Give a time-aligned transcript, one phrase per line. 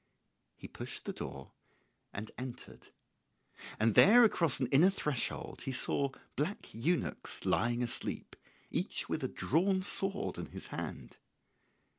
[0.55, 1.51] He pushed the door
[2.11, 2.87] and entered;
[3.79, 8.35] and there across an inner threshold he saw black eunuchs lying asleep,
[8.71, 11.17] each with a drawn sword in his hand.